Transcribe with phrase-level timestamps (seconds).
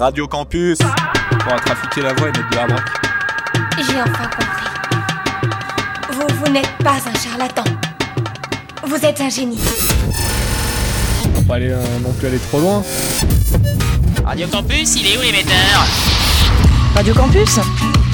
[0.00, 2.80] Radio Campus Pour trafiquer la voix et mettre de hard rock.
[3.76, 4.66] J'ai enfin compris.
[6.12, 7.64] Vous, vous n'êtes pas un charlatan.
[8.82, 9.58] Vous êtes un génie.
[11.34, 12.82] Faut pas aller euh, non plus aller trop loin.
[14.24, 15.84] Radio Campus, il est où l'émetteur?
[16.94, 17.58] Radio Campus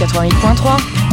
[0.01, 1.06] 88.3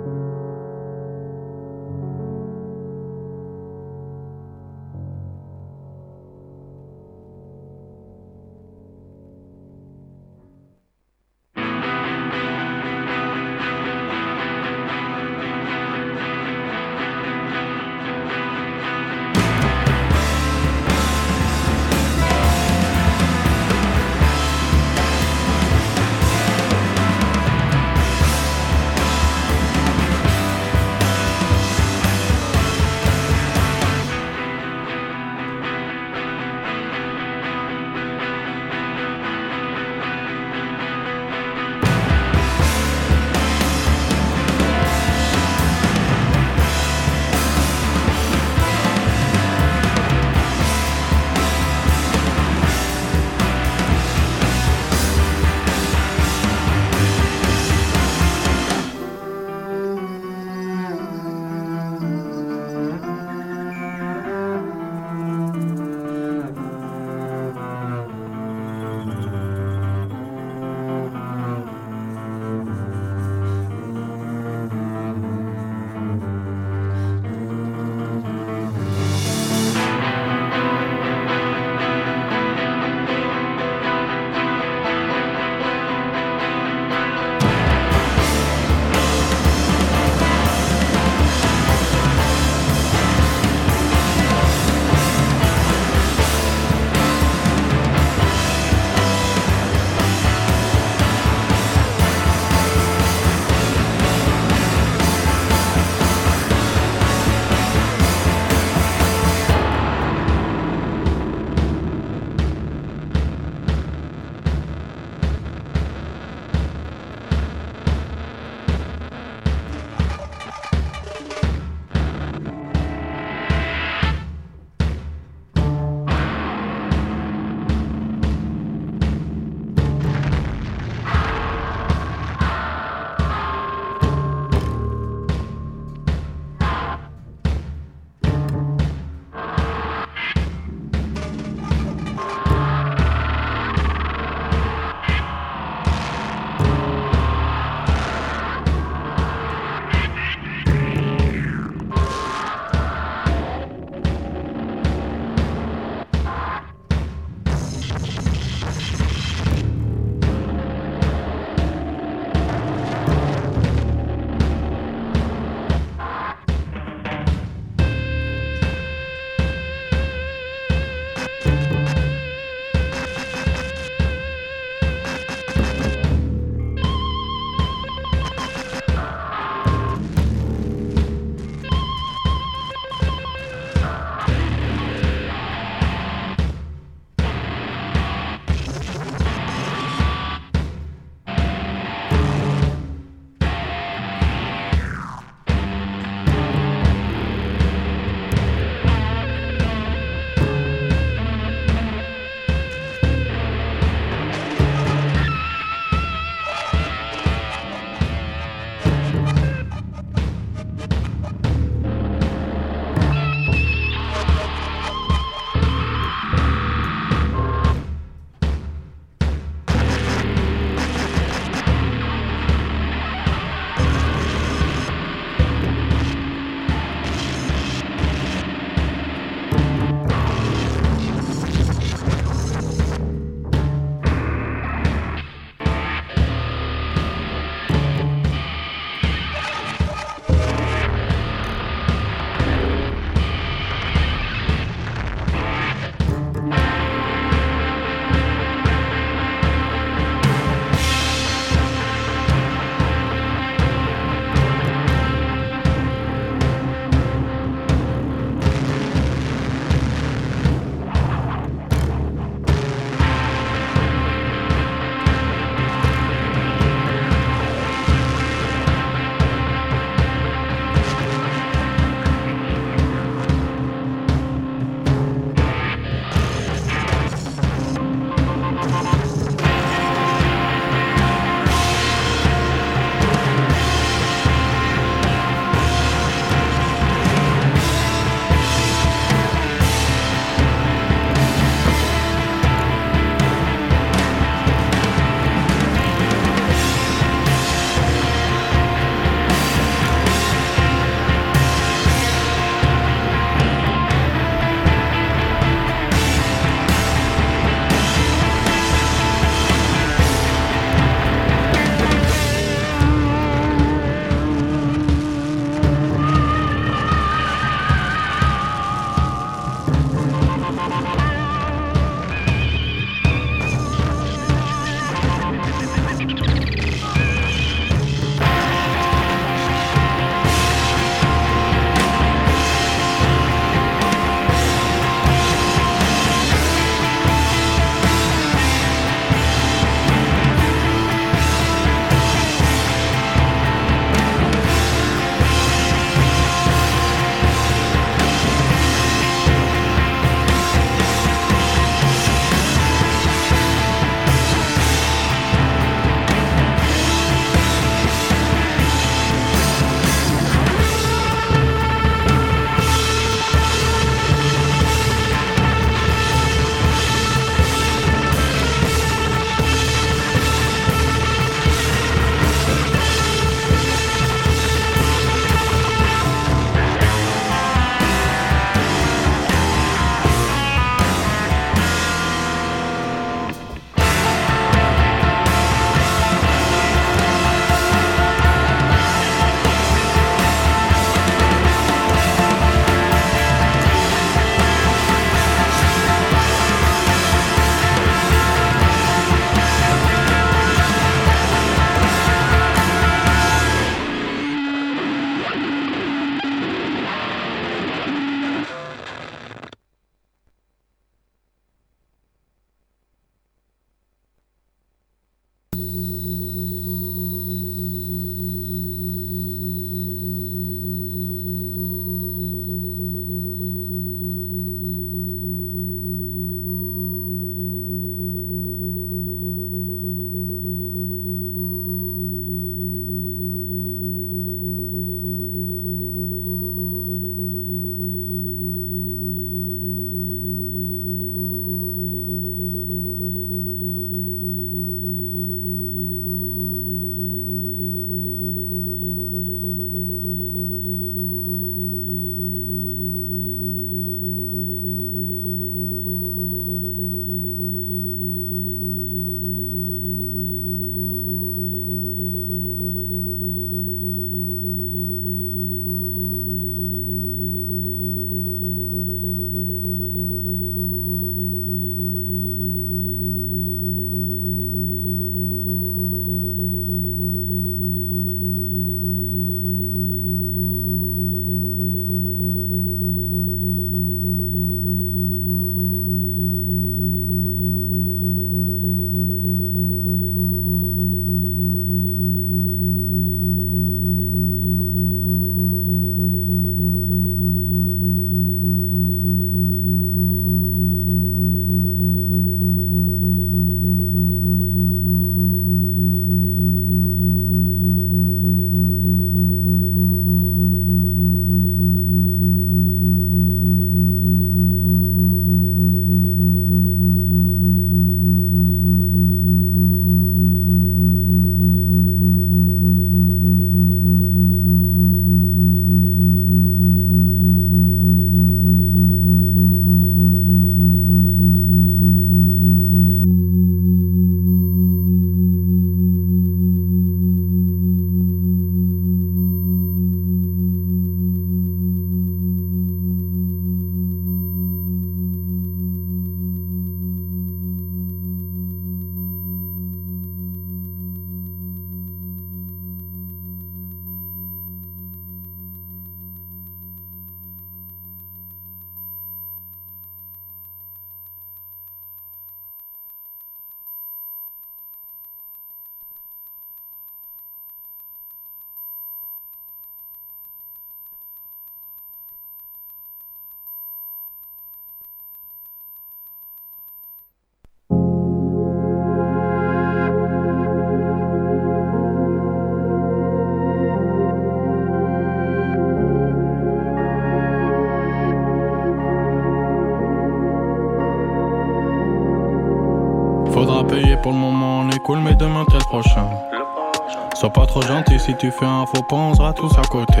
[598.22, 600.00] tu fais un faux pas, on sera tous à côté.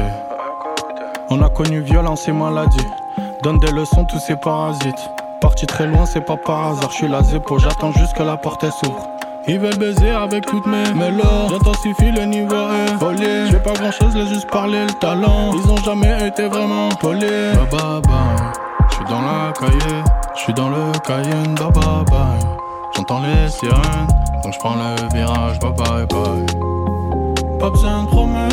[1.28, 2.86] On a connu violence et maladie.
[3.42, 5.10] Donne des leçons, tous ces parasites.
[5.40, 6.90] Parti très loin, c'est pas par hasard.
[6.92, 9.08] Je suis la zépo, j'attends juste que la porte s'ouvre.
[9.48, 11.48] Ils veulent baiser avec toutes mes mélos.
[11.50, 13.50] J'intensifie le niveau est folie.
[13.50, 15.50] J'ai pas grand chose, laisse juste parler le talent.
[15.54, 17.22] Ils ont jamais été vraiment polis.
[17.72, 18.22] Bye bye
[18.88, 20.02] J'suis dans la cahier,
[20.36, 21.56] j'suis dans le Cayenne.
[21.56, 22.38] Bye.
[22.94, 24.06] J'entends les sirènes,
[24.44, 25.58] donc j'prends le virage.
[25.58, 26.81] Bye bye bye.
[27.62, 28.50] Pas besoin de promesses.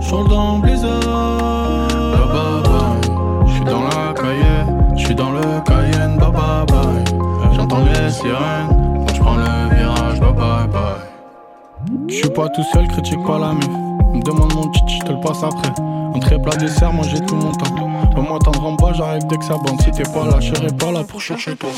[0.00, 1.86] J'suis dans blizzard.
[1.88, 3.46] Bye bye.
[3.46, 4.64] J'suis dans la cahier,
[4.96, 6.18] j'suis dans le Cayenne.
[6.18, 7.04] Bye bye bye.
[7.52, 10.18] J'entends les sirènes, donc j'prends le virage.
[10.18, 12.08] Bye bye bye.
[12.08, 13.79] J'suis pas tout seul, critique pas la mif.
[14.14, 15.72] Demande mon titi, j'te le passe après.
[16.14, 17.74] Un très plat dessert, j'ai tout mon temps.
[18.14, 19.80] Pas m'attendre en bas, j'arrive dès que ça bande.
[19.82, 21.70] Si t'es pas là, je serai pas là pour chercher toi.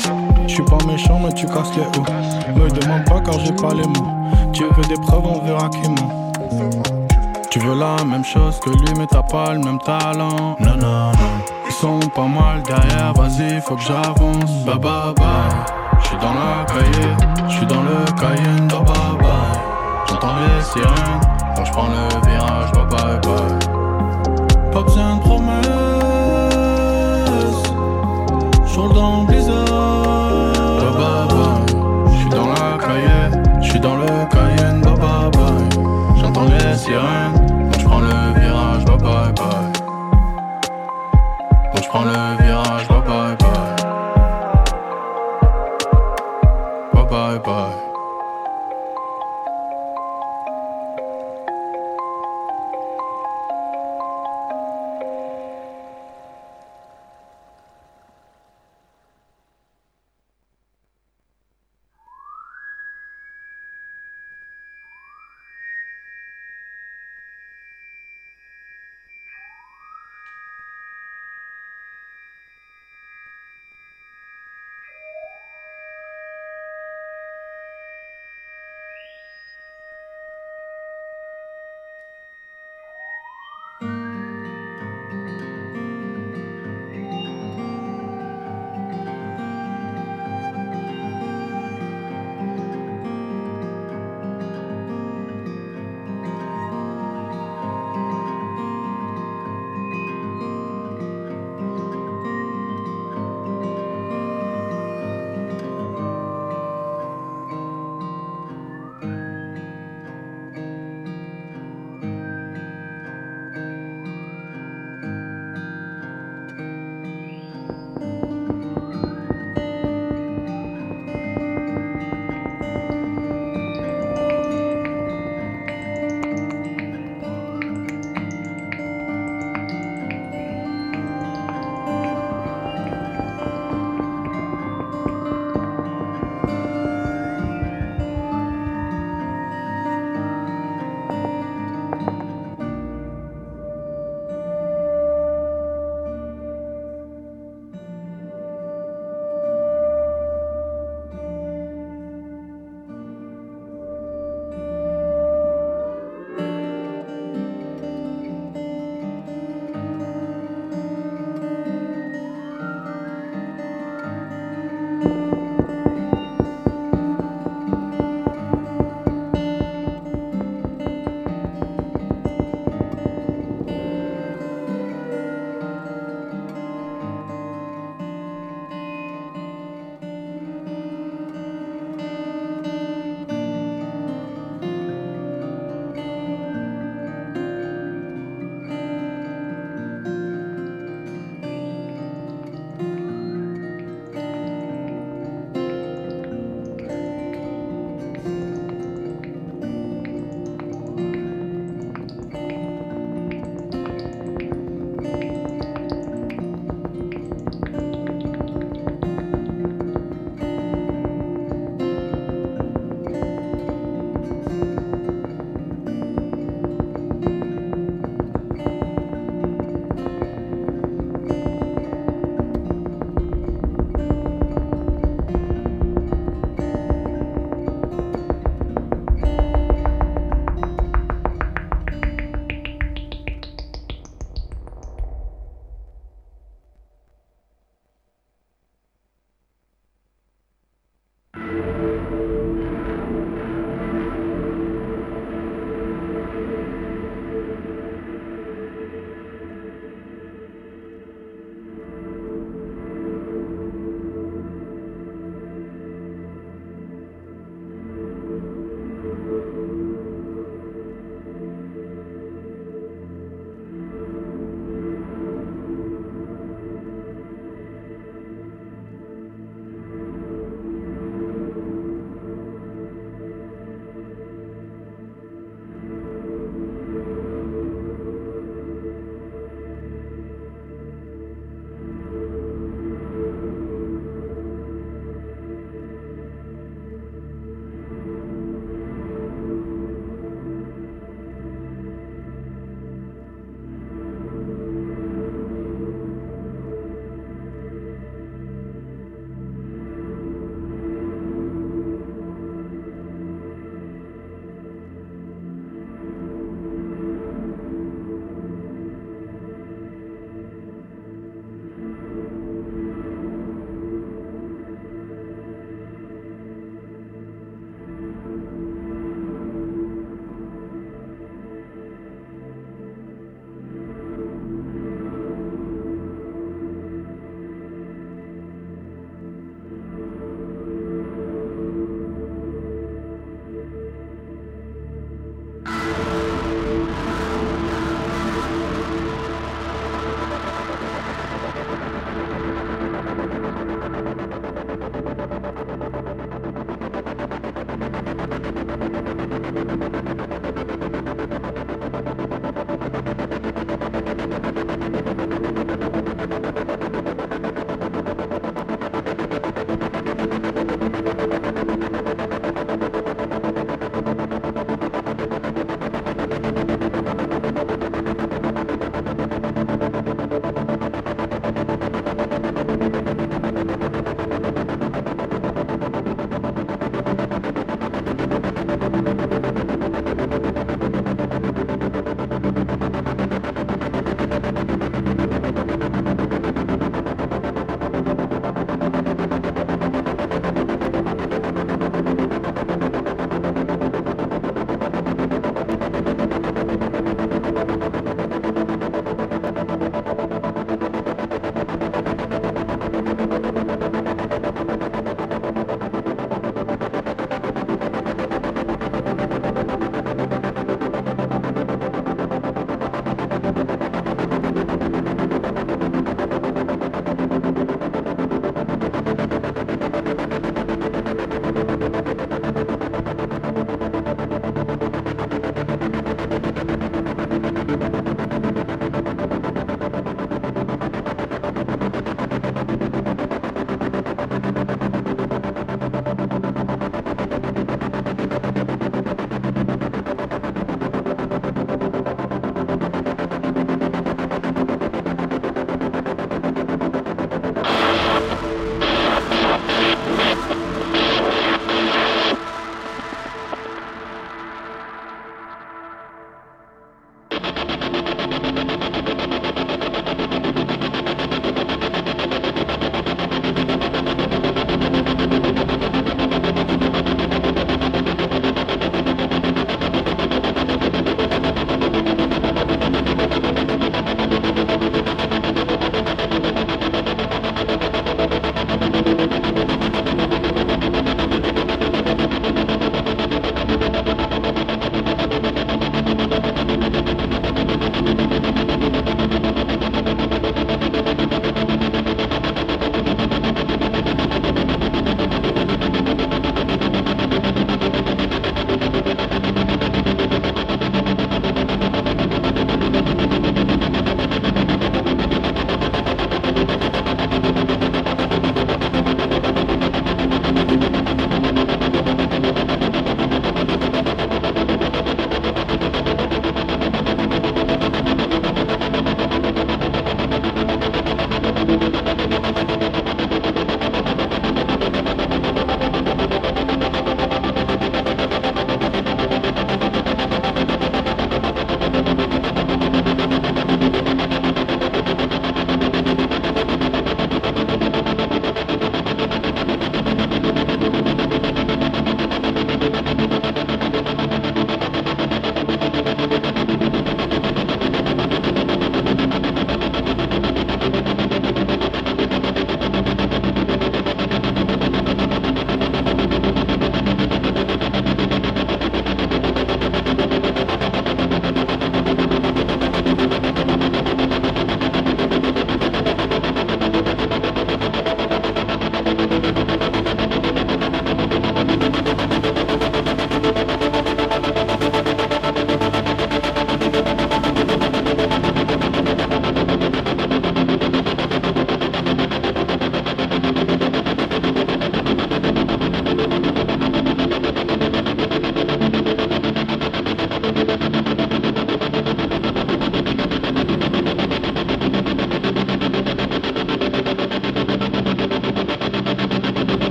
[0.47, 2.59] J'suis pas méchant, mais tu casses les hauts.
[2.59, 4.07] Me demande pas car j'ai pas les mots.
[4.51, 6.31] Tu veux des preuves, on verra qui ment.
[7.49, 10.55] Tu veux la même chose que lui, mais t'as pas le même talent.
[10.59, 11.11] Non, non, non.
[11.67, 14.65] Ils sont pas mal derrière, vas-y, faut que j'avance.
[14.65, 15.83] Bye bye bye.
[16.01, 17.09] J'suis dans la cahier,
[17.47, 18.67] j'suis dans le Cayenne.
[18.67, 19.59] Bye bye bye.
[20.09, 21.21] J'entends les sirènes,
[21.55, 22.71] donc j'prends le virage.
[22.71, 24.71] Bye bye bye.
[24.71, 25.21] Pas besoin de
[28.93, 29.65] dans le blizzard.
[30.79, 32.15] Bye bye.
[32.15, 34.81] J'suis dans la cahier, j'suis dans le Cayenne.
[34.81, 35.33] Bye.
[36.19, 37.42] J'entends les sirènes,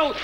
[0.00, 0.16] Nope.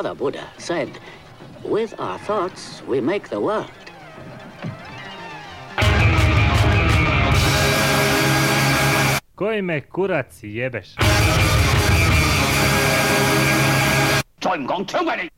[0.00, 0.98] father Buddha, said,
[1.64, 3.70] With our thoughts, we make the world.
[9.36, 10.96] Koji me kurac jebeš?
[14.40, 15.29] 再唔讲枪毙你！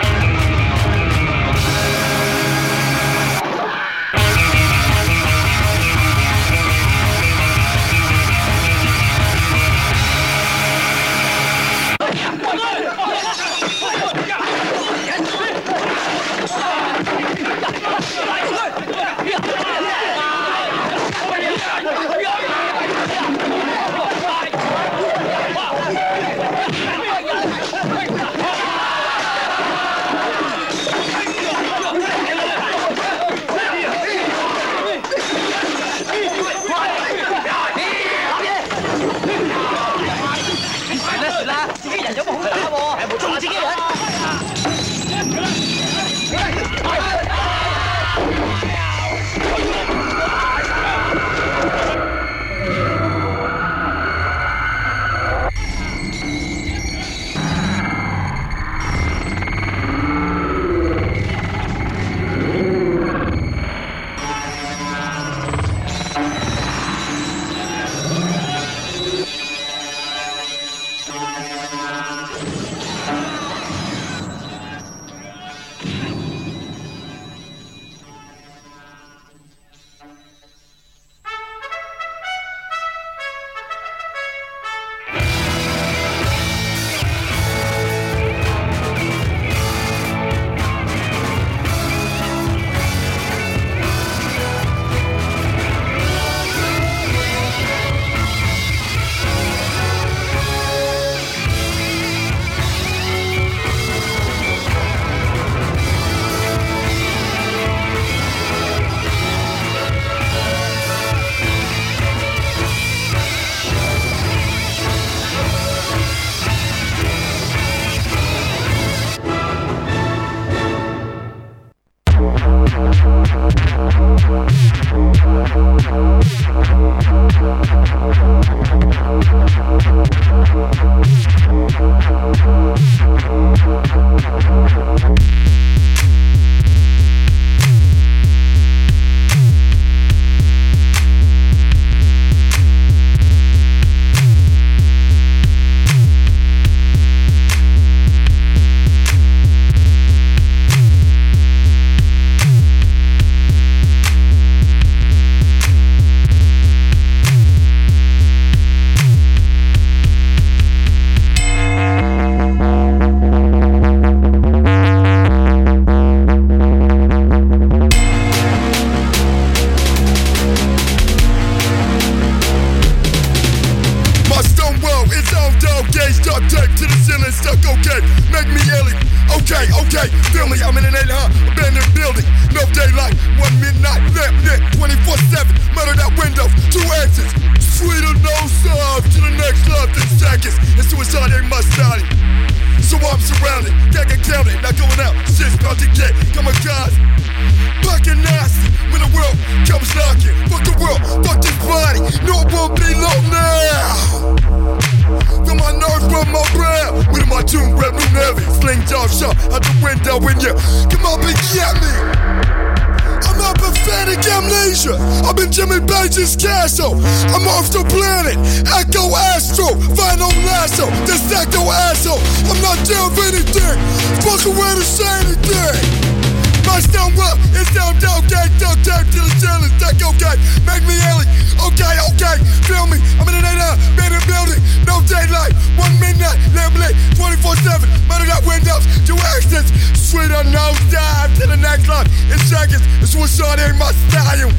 [240.43, 242.81] one nosedive to the next line in seconds.
[243.01, 244.51] It's what short ain't my style.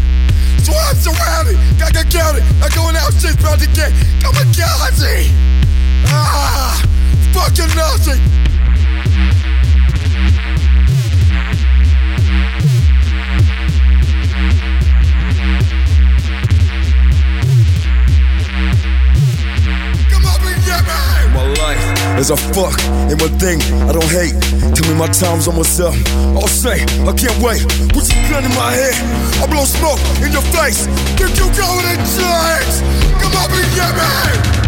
[0.62, 2.44] So I'm surrounded, got to count it.
[2.62, 5.30] I'm going out, shit's about to get kamikaze.
[6.06, 6.80] Ah,
[7.32, 8.20] fucking nothing.
[20.10, 21.34] Come up and get me.
[21.34, 21.83] My life
[22.18, 22.78] is a fuck
[23.10, 24.34] and one thing I don't hate.
[24.74, 25.94] Tell me my time's almost up.
[26.36, 27.62] I'll say, I can't wait.
[27.92, 28.94] Put your gun in my head.
[29.42, 30.86] I blow smoke in your face.
[31.16, 32.82] Think you going in chains?
[33.20, 34.63] Come up and get me.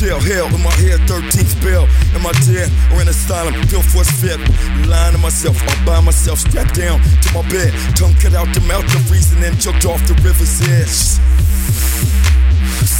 [0.00, 1.84] Tell hell in my head, 13th spell.
[2.16, 3.52] Am I dead or in asylum?
[3.68, 4.40] Feel force fed.
[4.88, 7.70] Lying to myself, all by myself, strapped down to my bed.
[7.96, 11.20] Tongue cut out the mouth of reason and choked off the river's edge.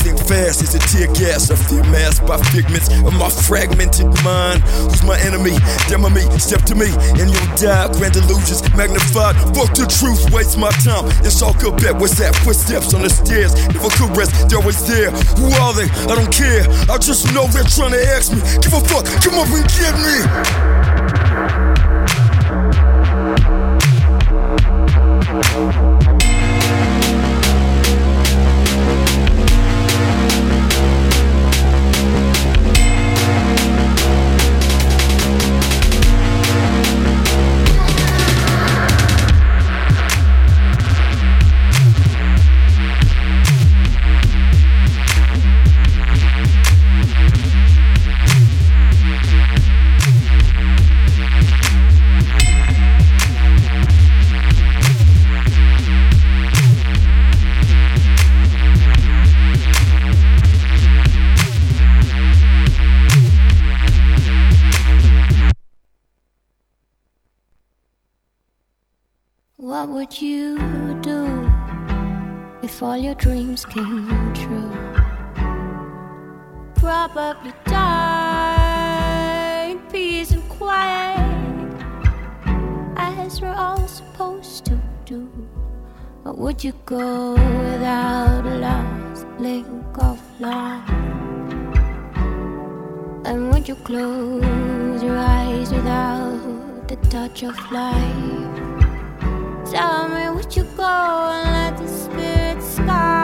[0.00, 1.50] Sink fast as a tear gas.
[1.50, 4.62] I feel masked by figments of my fragmented mind.
[4.88, 5.52] Who's my enemy?
[5.88, 6.88] Demo me, step to me,
[7.20, 7.84] and you'll die.
[8.00, 9.36] Grand illusions magnified.
[9.52, 11.04] Fuck the truth, waste my time.
[11.20, 11.94] It's all good bet.
[12.00, 12.34] What's that?
[12.36, 13.52] Footsteps on the stairs.
[13.76, 15.10] Never could rest, they're always there.
[15.36, 15.88] Who are they?
[16.08, 16.64] I don't care.
[16.88, 18.40] I just know they're trying to ask me.
[18.64, 20.16] Give a fuck, come up and get me.
[25.60, 26.09] What
[73.10, 74.70] your dreams came true?
[76.76, 81.74] Probably die in peace and quiet,
[82.96, 85.28] as we're all supposed to do.
[86.24, 89.66] Or would you go without a last link
[89.98, 90.88] of life?
[93.24, 98.54] And would you close your eyes without the touch of life?
[99.68, 101.88] Tell me, would you go and let the
[102.90, 103.19] sky?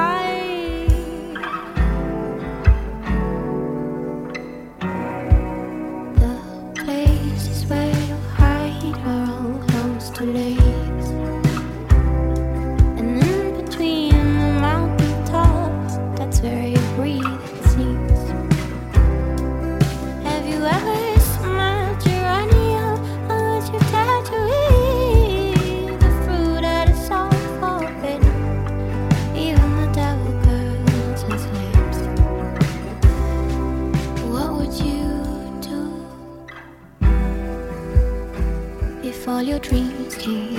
[39.59, 40.56] dreams here.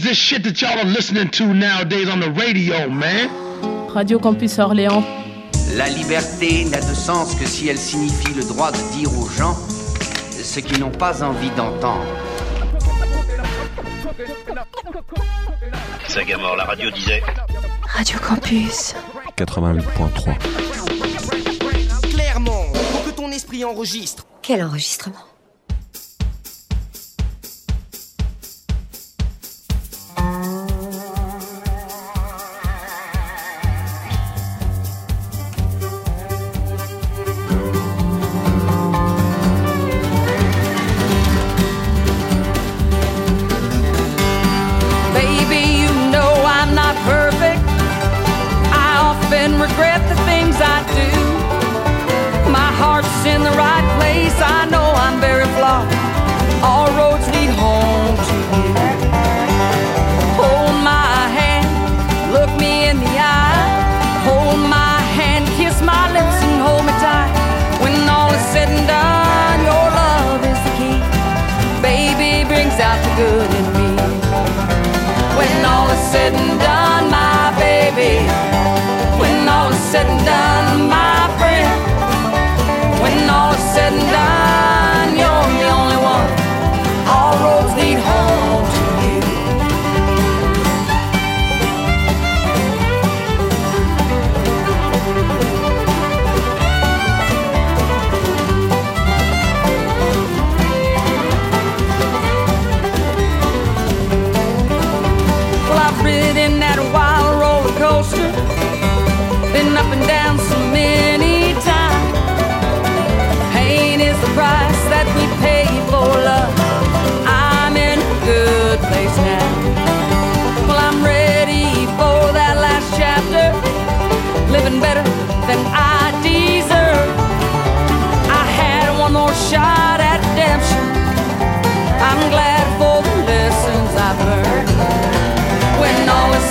[0.00, 3.28] Is this shit that y'all are listening to nowadays on the radio, man?
[3.92, 5.04] Radio Campus Orléans.
[5.76, 9.54] La liberté n'a de sens que si elle signifie le droit de dire aux gens
[9.54, 12.06] ce qu'ils n'ont pas envie d'entendre.
[16.08, 17.22] Sagamore, la radio disait.
[17.84, 18.94] Radio Campus.
[19.36, 20.38] 88.3.
[22.10, 24.24] Clairement, pour que ton esprit enregistre.
[24.42, 25.29] Quel enregistrement?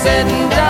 [0.02, 0.69] Said and done,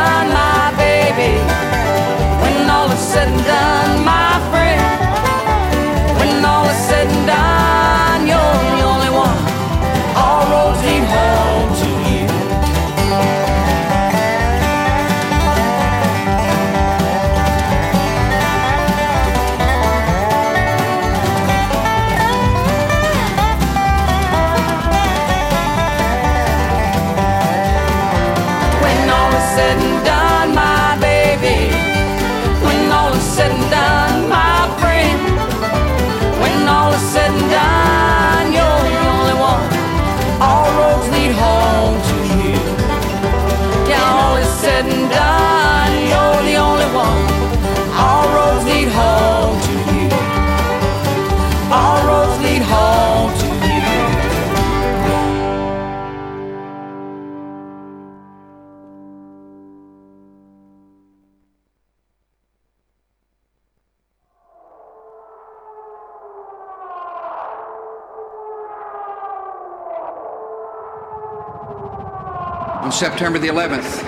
[73.30, 74.02] September the 11th,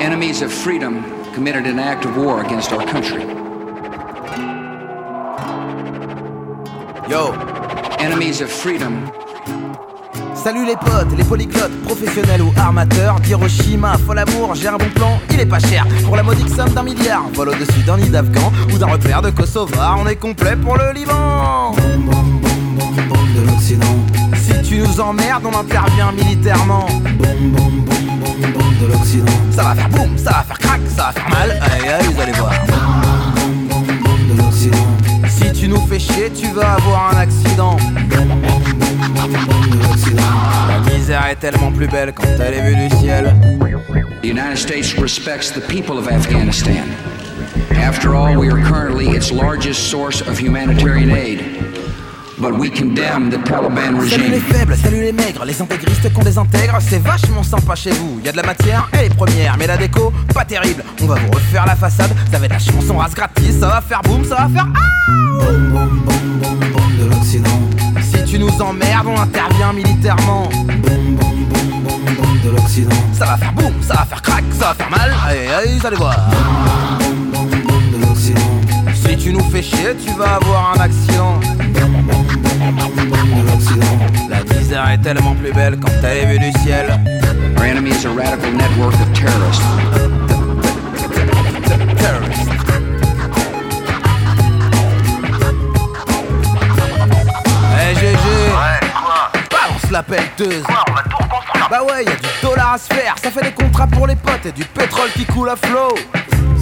[0.00, 3.22] enemies of freedom committed an act of war against our country.
[7.08, 7.32] Yo,
[8.00, 9.08] Enemies of freedom
[10.34, 13.20] salut les potes, les polyglottes, professionnels ou armateurs.
[13.20, 15.86] D'Hiroshima, fol amour, j'ai un bon plan, il est pas cher.
[16.04, 19.30] Pour la modique somme d'un milliard, vol au-dessus d'un nid d'Afghan ou d'un repère de
[19.30, 21.72] Kosovar, on est complet pour le Liban.
[23.36, 24.29] de l'Occident.
[24.50, 26.86] Si tu nous emmerdes, on intervient militairement.
[28.80, 29.32] de l'Occident.
[29.50, 31.50] Ça va faire boum, ça va faire crack, ça va faire mal.
[31.50, 32.52] Aïe aïe, vous allez voir.
[34.28, 34.86] de l'Occident.
[35.28, 37.76] Si tu nous fais chier, tu vas avoir un accident.
[38.10, 40.22] de l'Occident.
[40.68, 43.34] La misère est tellement plus belle quand elle est vue du ciel.
[44.22, 46.84] The United States respects the people of Afghanistan.
[47.72, 51.69] After all, we are currently its largest source of humanitarian aid.
[52.40, 54.40] But we condemn the Taliban Salut les regime.
[54.40, 58.18] faibles, salut les maigres, les intégristes qu'on désintègre, c'est vachement sympa chez vous.
[58.24, 60.82] Y a de la matière, elle est première, mais la déco, pas terrible.
[61.02, 63.82] On va vous refaire la façade, ça va être la chanson race gratis, ça va
[63.82, 65.42] faire boum, ça va faire ah
[66.98, 67.60] de l'Occident.
[68.00, 70.48] Si tu nous emmerdes, on intervient militairement.
[72.42, 72.96] de l'Occident.
[73.12, 75.14] Ça va faire boum, ça va faire crack, ça va faire mal.
[75.28, 76.16] Allez, allez, vous allez voir.
[77.92, 78.49] de l'Occident.
[79.22, 81.38] Tu nous fais chier, tu vas avoir un accident.
[84.30, 86.98] La misère est tellement plus belle quand elle est vue du ciel.
[87.58, 89.62] Our enemy is a radical network of terrorists.
[91.98, 92.48] Terrorists.
[97.78, 98.16] Eh GG
[99.50, 100.64] Balance la pelleteuse
[101.70, 104.16] Bah ouais, y a du dollar à se faire, ça fait des contrats pour les
[104.16, 105.94] potes et du pétrole qui coule à flot.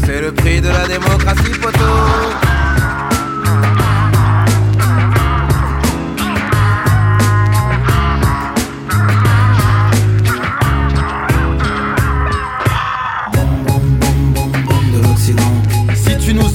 [0.04, 2.47] C'est le prix de la démocratie, poteau.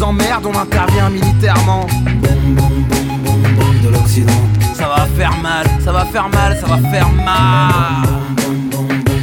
[0.04, 1.88] Nous emmerdes, on intervient militairement.
[3.84, 4.32] de l'Occident.
[4.76, 8.10] Ça va faire mal, ça va faire mal, ça va faire mal.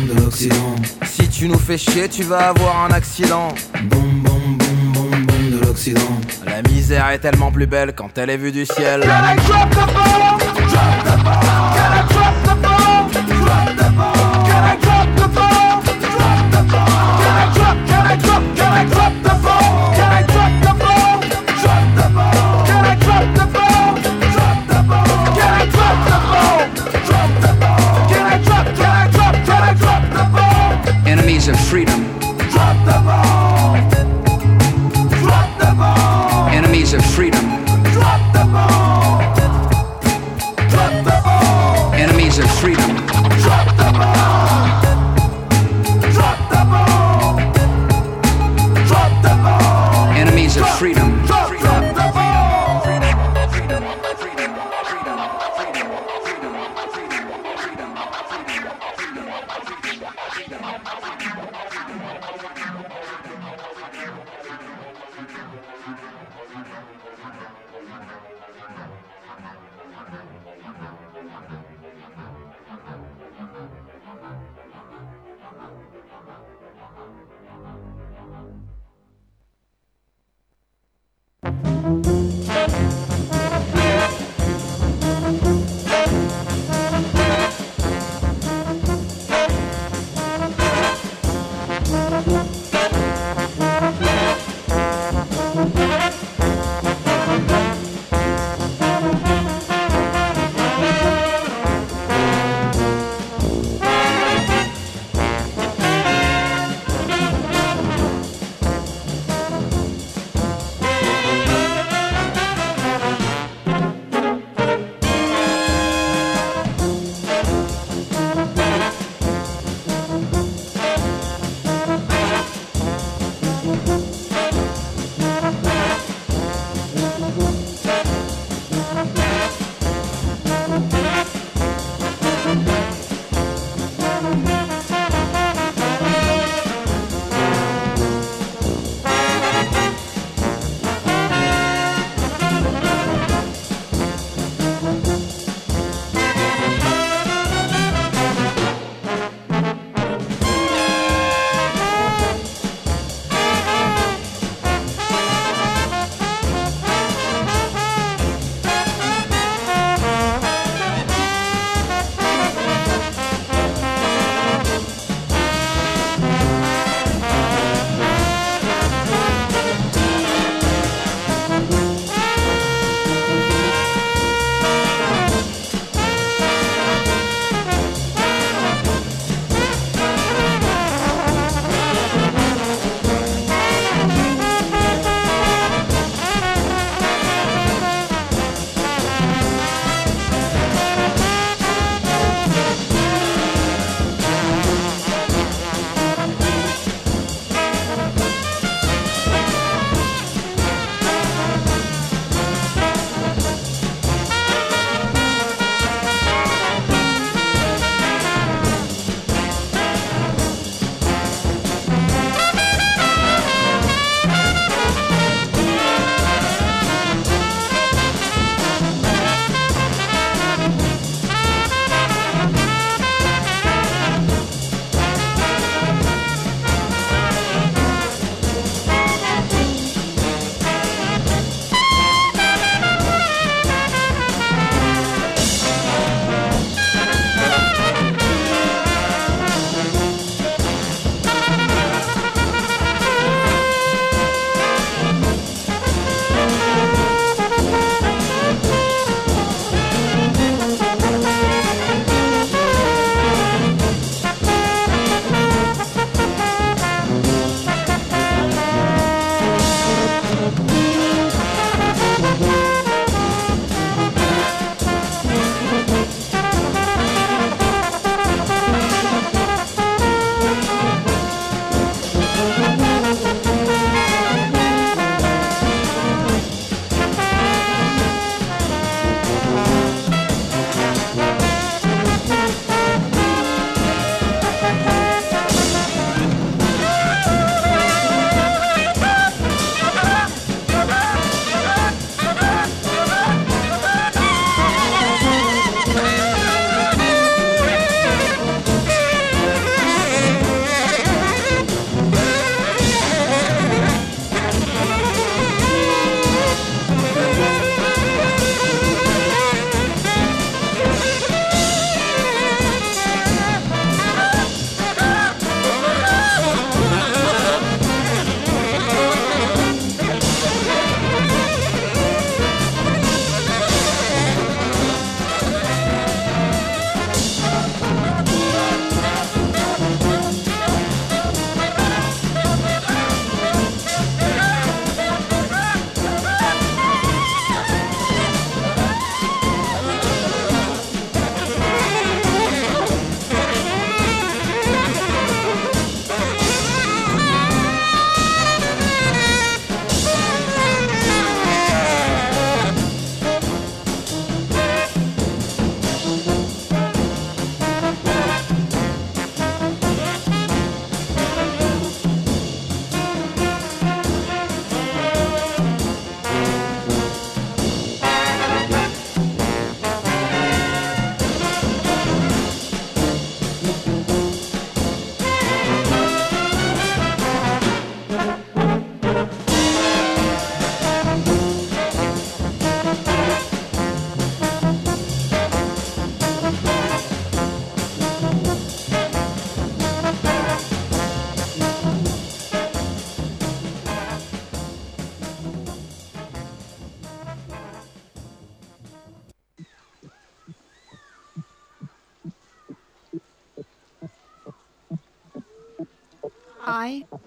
[0.09, 0.75] de l'Occident.
[1.05, 3.49] Si tu nous fais chier, tu vas avoir un accident.
[5.51, 6.21] de l'Occident.
[6.47, 9.03] La misère est tellement plus belle quand elle est vue du ciel.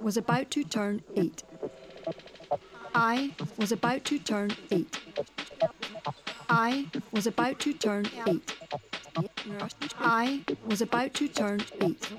[0.04, 1.44] Was about to turn eight.
[2.94, 5.00] I was about to turn eight.
[6.50, 8.54] I was about to turn eight.
[10.00, 12.10] I was about to turn eight.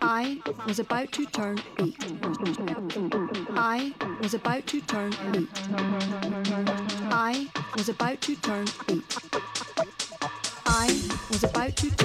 [0.00, 1.98] I was about to turn eight.
[3.50, 5.48] I was about to turn eight.
[7.10, 9.18] I was about to turn eight.
[10.64, 10.86] I
[11.28, 11.95] was about to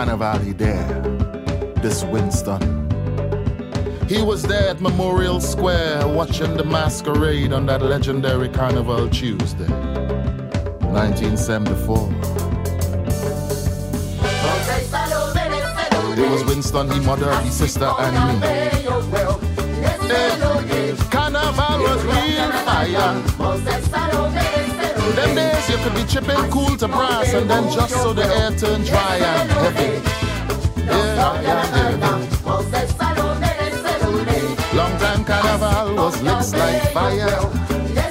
[0.00, 1.02] He dare,
[1.82, 2.88] this Winston.
[4.08, 9.68] He was there at Memorial Square watching the masquerade on that legendary Carnival Tuesday,
[10.88, 12.08] 1974.
[16.16, 18.46] It was Winston, he mother, his sister, and me.
[18.46, 18.86] Hey,
[21.10, 24.49] Carnival was real fire.
[25.16, 28.50] Them days you could be chipping cool to brass and then just so the air
[28.52, 30.00] turned dry and heavy.
[30.86, 32.16] Yeah, yeah, yeah.
[34.72, 37.38] Long time carnival was lit like fire.
[37.40, 37.50] Oh,
[37.92, 38.10] yeah.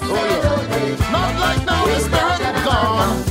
[1.12, 3.24] Not like now the spirit gone.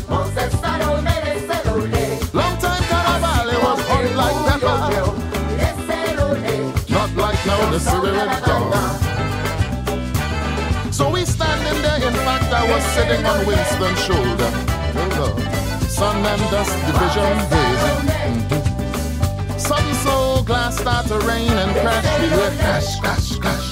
[2.32, 4.78] Long time carnival it was hot like pepper.
[6.90, 8.67] Not like now the spirit gone.
[12.78, 14.50] Was sitting on Winston's shoulder.
[15.88, 17.94] Sun and dust division hazy.
[18.06, 19.60] Mhm.
[19.66, 22.06] Sudden so glass start to rain and crash.
[22.20, 23.68] We hear crash, crash, crash.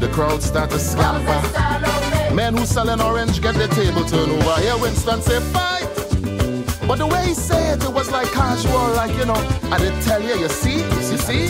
[0.00, 1.40] The crowd start to scamper.
[2.34, 4.56] Men who selling orange get their table turn over.
[4.64, 5.88] Here Winston say fight.
[6.88, 9.40] But the way he said it, it was like casual, like you know.
[9.74, 10.78] I did tell you, you see,
[11.12, 11.46] you see.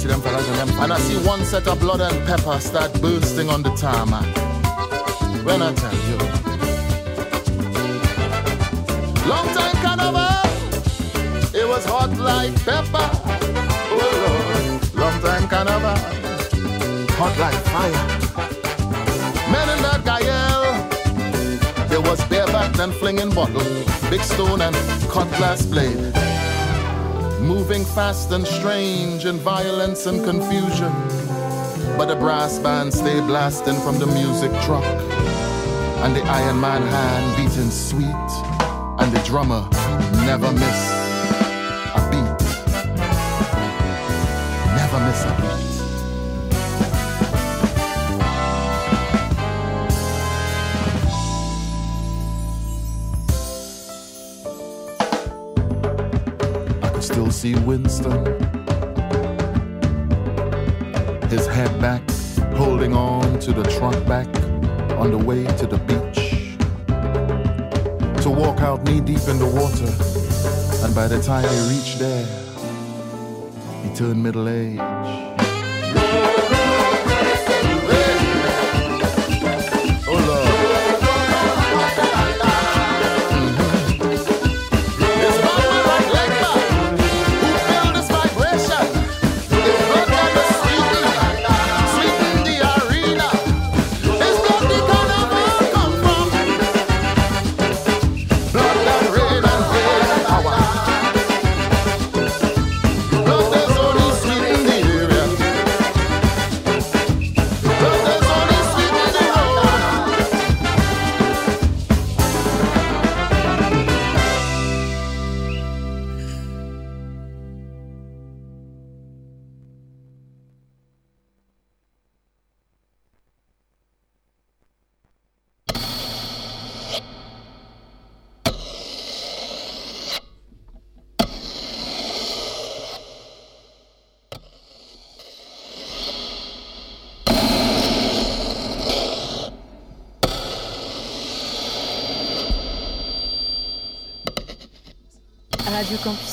[0.00, 0.70] See them fellas and them.
[0.82, 4.45] And I see one set of blood and pepper start bursting on the tarmac.
[5.46, 6.18] When I tell you.
[9.30, 10.42] Long time carnival.
[11.54, 13.08] It was hot like pepper.
[13.94, 14.94] Oh Lord.
[14.96, 15.96] Long time carnival.
[17.14, 18.06] Hot like fire.
[19.52, 20.64] Men in that Gael.
[21.90, 23.62] There was bareback and flinging bottle.
[24.10, 24.74] Big stone and
[25.08, 26.12] cut glass blade.
[27.40, 30.92] Moving fast and strange in violence and confusion.
[31.96, 35.05] But the brass band stay blasting from the music truck.
[36.04, 38.30] And the Iron Man hand beating sweet.
[38.98, 39.68] And the drummer
[40.24, 40.92] never miss
[41.94, 42.40] a beat.
[44.76, 45.66] Never miss a beat.
[56.82, 58.24] I could still see Winston.
[61.28, 62.02] His head back,
[62.54, 64.45] holding on to the trunk back
[64.96, 66.56] on the way to the beach.
[68.22, 69.90] To walk out knee deep in the water.
[70.84, 72.26] And by the time he reached there,
[73.82, 75.15] he turned middle age.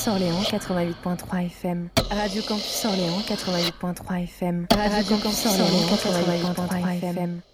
[0.03, 1.89] Campus Orléans 88.3 FM.
[2.09, 4.67] Radio Campus Orléans 88.3 FM.
[4.69, 7.52] Radio Campus Orléans 88.3 FM.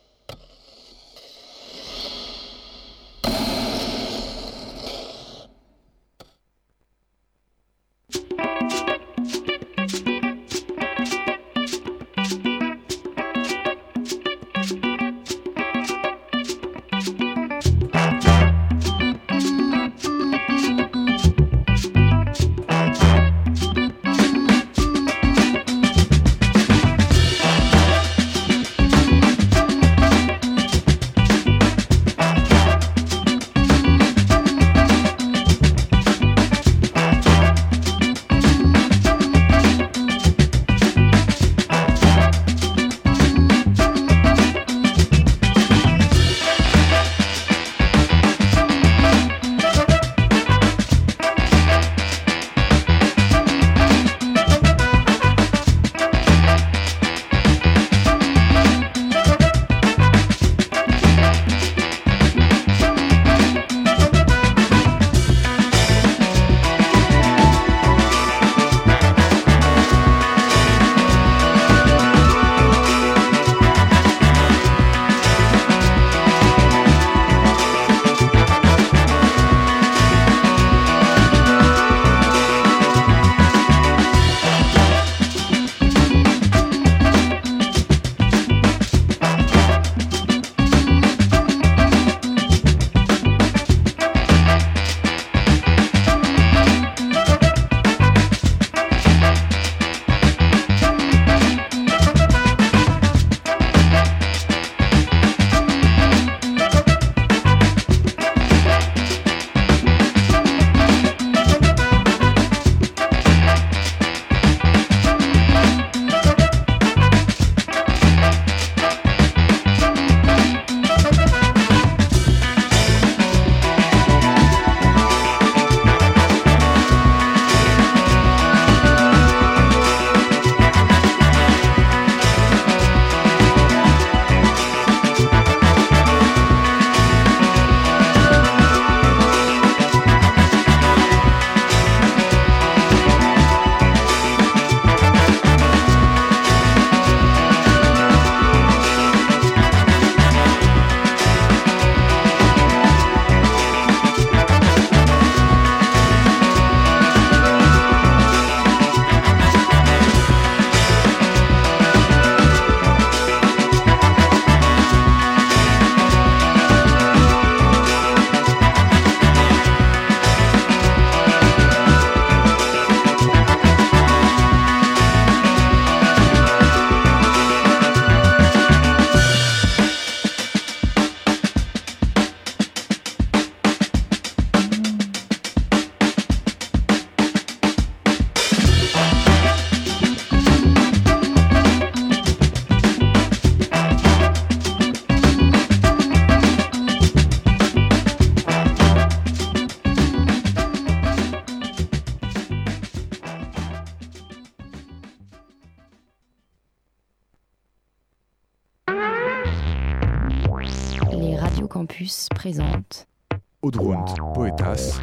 [213.69, 214.99] Audrund Poetas,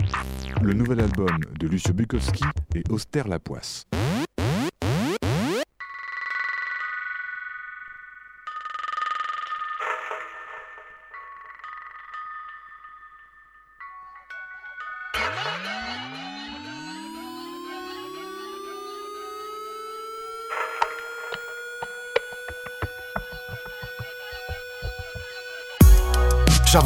[0.61, 2.43] le nouvel album de Lucio Bukowski
[2.75, 3.87] et Auster Lapoisse.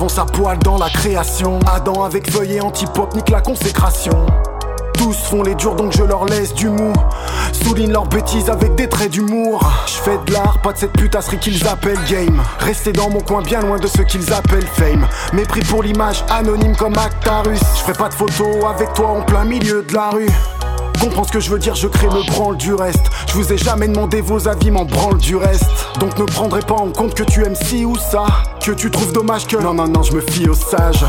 [0.01, 1.59] J'avance à poil dans la création.
[1.71, 4.25] Adam avec feuillet anti-pop nique la consécration.
[4.95, 6.95] Tous font les durs donc je leur laisse du mou.
[7.53, 9.61] Souligne leurs bêtises avec des traits d'humour.
[9.87, 12.41] Je fais de l'art, pas de cette putasserie qu'ils appellent game.
[12.61, 15.07] Rester dans mon coin bien loin de ce qu'ils appellent fame.
[15.35, 17.61] Mépris pour l'image, anonyme comme Actarus.
[17.77, 20.31] Je ferai pas de photos avec toi en plein milieu de la rue.
[21.01, 23.07] Comprends ce que je veux dire, je crée me branle du reste.
[23.27, 25.65] Je vous ai jamais demandé vos avis, m'en branle du reste.
[25.99, 28.27] Donc ne prendrai pas en compte que tu aimes ci ou ça.
[28.65, 29.57] Que tu trouves dommage que.
[29.57, 31.05] Non, non, non, je me fie aux sages.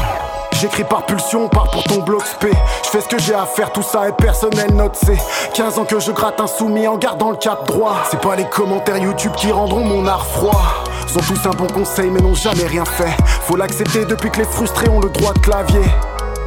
[0.62, 2.52] J'écris par pulsion, part pour ton bloc spé.
[2.86, 5.18] Je fais ce que j'ai à faire, tout ça est personnel, note c'est
[5.56, 7.98] 15 ans que je gratte un soumis en gardant le cap droit.
[8.10, 10.62] C'est pas les commentaires YouTube qui rendront mon art froid.
[11.08, 13.12] Sont tous un bon conseil mais n'ont jamais rien fait.
[13.42, 15.82] Faut l'accepter depuis que les frustrés ont le droit de clavier.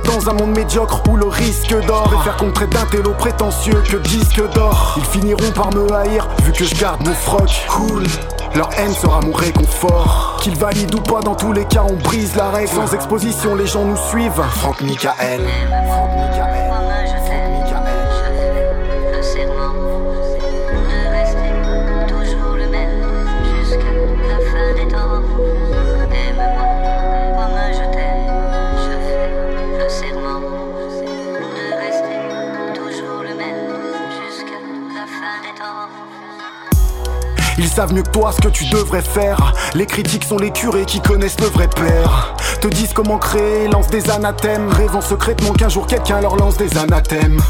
[0.05, 3.97] Dans un monde médiocre où le risque d'or qu'on me traite d'un télo prétentieux que
[3.97, 4.95] disque d'or.
[4.97, 7.51] Ils finiront par me haïr vu que je garde mon froc.
[7.69, 8.05] Cool.
[8.55, 10.39] Leur haine sera mon réconfort.
[10.41, 12.69] Qu'ils valident ou pas dans tous les cas on brise la règle.
[12.69, 14.43] Sans exposition les gens nous suivent.
[14.57, 15.41] Franck Michael.
[15.41, 17.14] Le
[37.59, 39.53] Ils savent mieux que toi ce que tu devrais faire.
[39.75, 42.35] Les critiques sont les curés qui connaissent le vrai père.
[42.61, 44.69] Te disent comment créer, lancent des anathèmes.
[44.71, 47.41] Rêvant secrètement qu'un jour quelqu'un leur lance des anathèmes.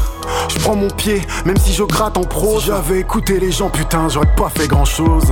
[0.49, 2.65] Je prends mon pied, même si je gratte en prose.
[2.65, 5.25] J'avais écouté les gens, putain, j'aurais pas fait grand chose.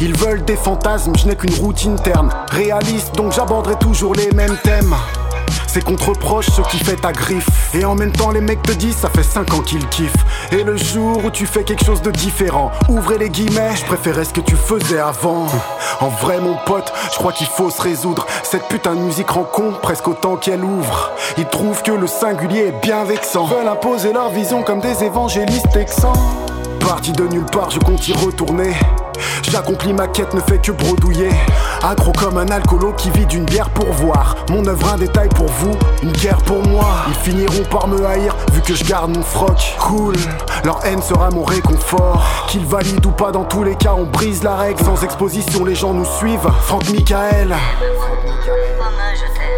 [0.00, 2.30] Ils veulent des fantasmes, je n'ai qu'une routine terne.
[2.50, 4.94] Réaliste, donc j'aborderai toujours les mêmes thèmes.
[5.72, 7.46] C'est qu'on te reproche ce qui fait ta griffe.
[7.74, 10.12] Et en même temps, les mecs te disent, ça fait 5 ans qu'ils kiffent.
[10.50, 14.24] Et le jour où tu fais quelque chose de différent, ouvrez les guillemets, je préférais
[14.24, 15.46] ce que tu faisais avant.
[16.00, 18.26] En vrai, mon pote, je crois qu'il faut se résoudre.
[18.42, 21.12] Cette putain de musique rend con presque autant qu'elle ouvre.
[21.38, 23.44] Ils trouvent que le singulier est bien vexant.
[23.44, 26.14] Veulent imposer leur vision comme des évangélistes texans.
[26.80, 28.74] Parti de nulle part, je compte y retourner.
[29.50, 31.30] J'accomplis ma quête, ne fait que bredouiller.
[31.82, 34.36] Accro comme un alcoolo qui vit d'une bière pour voir.
[34.50, 35.72] Mon œuvre un détail pour vous,
[36.02, 36.86] une guerre pour moi.
[37.08, 39.76] Ils finiront par me haïr vu que je garde mon froc.
[39.78, 40.14] Cool,
[40.64, 42.24] leur haine sera mon réconfort.
[42.48, 44.84] Qu'ils valident ou pas, dans tous les cas, on brise la règle.
[44.84, 46.50] Sans exposition, les gens nous suivent.
[46.62, 47.48] Franck Michael.
[47.48, 49.49] Comme je